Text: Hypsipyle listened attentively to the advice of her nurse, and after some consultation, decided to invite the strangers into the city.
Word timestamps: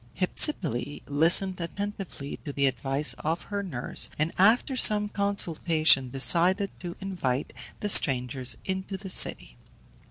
Hypsipyle 0.19 1.01
listened 1.05 1.61
attentively 1.61 2.37
to 2.37 2.51
the 2.51 2.65
advice 2.65 3.13
of 3.19 3.43
her 3.43 3.61
nurse, 3.61 4.09
and 4.17 4.33
after 4.35 4.75
some 4.75 5.09
consultation, 5.09 6.09
decided 6.09 6.71
to 6.79 6.95
invite 6.99 7.53
the 7.81 7.89
strangers 7.89 8.57
into 8.65 8.97
the 8.97 9.11
city. 9.11 9.57